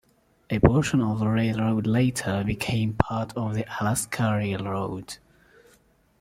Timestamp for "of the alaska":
3.37-4.33